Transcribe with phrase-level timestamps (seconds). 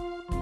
[0.00, 0.39] you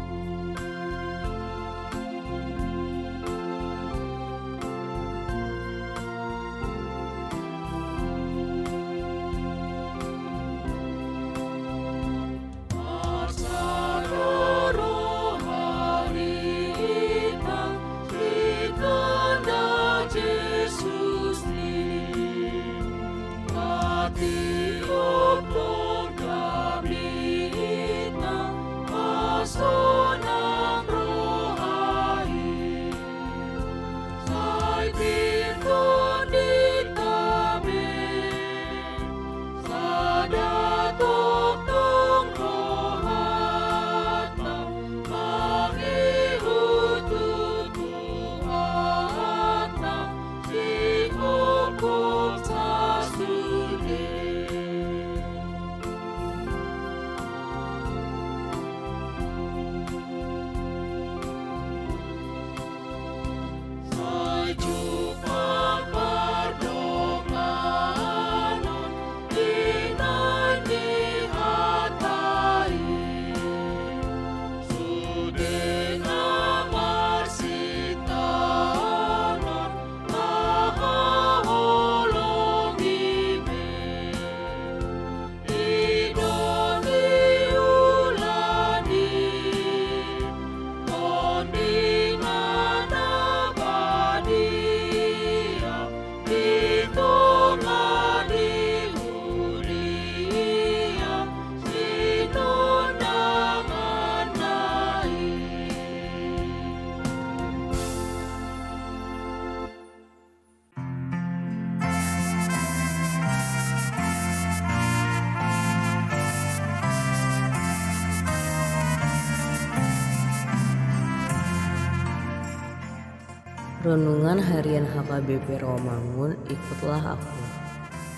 [123.78, 127.38] Renungan Harian HKBP Rawamangun, ikutlah aku.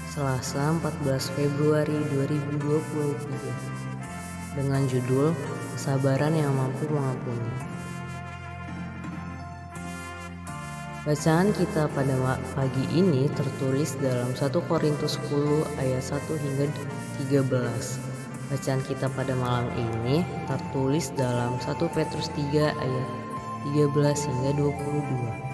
[0.09, 1.05] Selasa 14
[1.37, 5.37] Februari 2023 dengan judul
[5.77, 7.53] Kesabaran yang mampu mengampuni.
[11.05, 16.73] Bacaan kita pada pagi ini tertulis dalam 1 Korintus 10 ayat 1 hingga
[17.29, 18.01] 13.
[18.49, 23.09] Bacaan kita pada malam ini tertulis dalam 1 Petrus 3 ayat
[23.77, 25.50] 13 hingga 22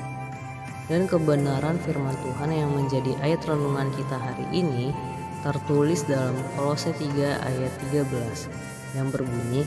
[0.86, 4.94] dan kebenaran firman Tuhan yang menjadi ayat renungan kita hari ini
[5.42, 7.02] tertulis dalam Kolose 3
[7.42, 9.66] ayat 13 yang berbunyi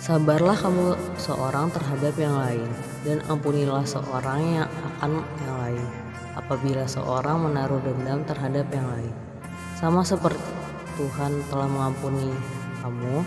[0.00, 2.66] Sabarlah kamu seorang terhadap yang lain
[3.04, 5.86] dan ampunilah seorang yang akan yang lain
[6.34, 9.14] apabila seorang menaruh dendam terhadap yang lain.
[9.76, 10.40] Sama seperti
[10.96, 12.32] Tuhan telah mengampuni
[12.80, 13.22] kamu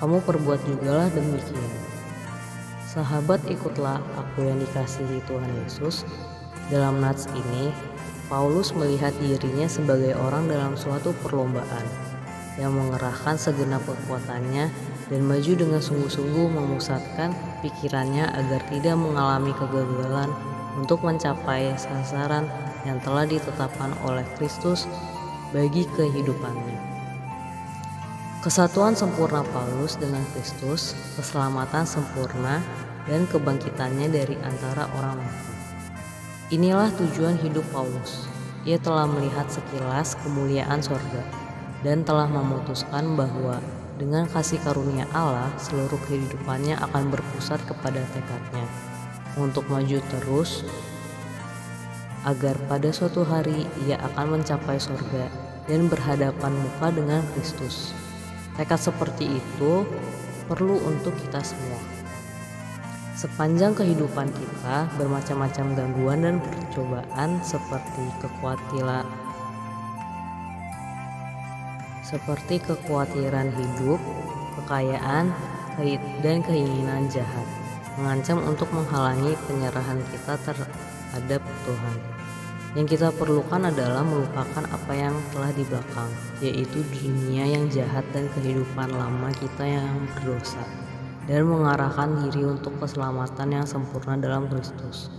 [0.00, 1.97] kamu perbuat jugalah demikian
[2.98, 6.02] Sahabat ikutlah aku yang dikasihi Tuhan Yesus.
[6.66, 7.70] Dalam nats ini,
[8.26, 11.86] Paulus melihat dirinya sebagai orang dalam suatu perlombaan
[12.58, 14.66] yang mengerahkan segenap kekuatannya
[15.14, 20.34] dan maju dengan sungguh-sungguh memusatkan pikirannya agar tidak mengalami kegagalan
[20.74, 22.50] untuk mencapai sasaran
[22.82, 24.90] yang telah ditetapkan oleh Kristus
[25.54, 26.98] bagi kehidupannya.
[28.42, 32.58] Kesatuan sempurna Paulus dengan Kristus, keselamatan sempurna,
[33.08, 35.52] dan kebangkitannya dari antara orang mati.
[36.54, 38.28] Inilah tujuan hidup Paulus.
[38.68, 41.24] Ia telah melihat sekilas kemuliaan sorga
[41.80, 43.60] dan telah memutuskan bahwa
[43.98, 48.62] dengan kasih karunia Allah, seluruh kehidupannya akan berpusat kepada tekadnya
[49.34, 50.62] untuk maju terus
[52.22, 55.26] agar pada suatu hari ia akan mencapai sorga
[55.66, 57.90] dan berhadapan muka dengan Kristus.
[58.54, 59.86] Tekad seperti itu
[60.46, 61.97] perlu untuk kita semua.
[63.18, 69.02] Sepanjang kehidupan kita, bermacam-macam gangguan dan percobaan seperti kekhawatiran
[72.08, 74.00] seperti kekhawatiran hidup,
[74.56, 75.28] kekayaan,
[76.24, 77.44] dan keinginan jahat
[77.98, 81.96] mengancam untuk menghalangi penyerahan kita terhadap Tuhan.
[82.78, 88.30] Yang kita perlukan adalah melupakan apa yang telah di belakang, yaitu dunia yang jahat dan
[88.38, 90.62] kehidupan lama kita yang berdosa,
[91.28, 95.12] dan mengarahkan diri untuk keselamatan yang sempurna dalam Kristus.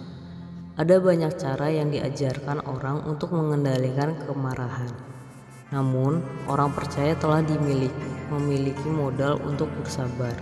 [0.73, 4.89] Ada banyak cara yang diajarkan orang untuk mengendalikan kemarahan.
[5.69, 10.33] Namun, orang percaya telah dimiliki, memiliki modal untuk bersabar.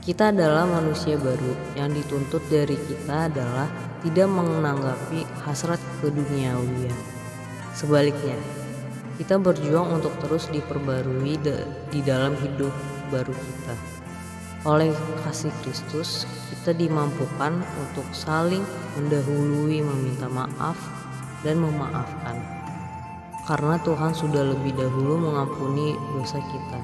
[0.00, 3.68] Kita adalah manusia baru yang dituntut dari kita adalah
[4.00, 6.96] tidak menanggapi hasrat keduniawian.
[7.76, 8.38] Sebaliknya,
[9.18, 11.42] Kita berjuang untuk terus diperbarui
[11.90, 12.70] di dalam hidup
[13.10, 13.97] baru kita.
[14.66, 14.90] Oleh
[15.22, 18.66] kasih Kristus, kita dimampukan untuk saling
[18.98, 20.74] mendahului meminta maaf
[21.46, 22.42] dan memaafkan.
[23.46, 26.80] Karena Tuhan sudah lebih dahulu mengampuni dosa kita.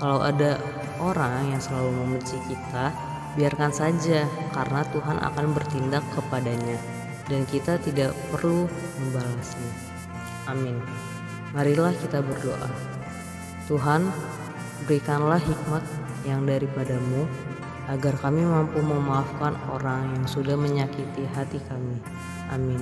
[0.00, 0.56] Kalau ada
[0.96, 2.90] orang yang selalu membenci kita,
[3.36, 4.24] biarkan saja
[4.56, 6.80] karena Tuhan akan bertindak kepadanya
[7.28, 8.64] dan kita tidak perlu
[9.00, 9.72] membalasnya.
[10.48, 10.80] Amin.
[11.52, 12.68] Marilah kita berdoa.
[13.70, 14.08] Tuhan,
[14.84, 15.84] berikanlah hikmat
[16.24, 17.28] yang daripadamu
[17.88, 22.00] agar kami mampu memaafkan orang yang sudah menyakiti hati kami.
[22.48, 22.80] Amin.